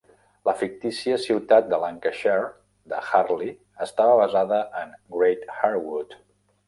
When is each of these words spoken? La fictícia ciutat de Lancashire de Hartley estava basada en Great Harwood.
La 0.49 0.53
fictícia 0.59 1.17
ciutat 1.25 1.67
de 1.73 1.79
Lancashire 1.83 2.47
de 2.95 3.01
Hartley 3.03 3.51
estava 3.89 4.17
basada 4.25 4.59
en 4.85 4.97
Great 5.19 5.47
Harwood. 5.59 6.19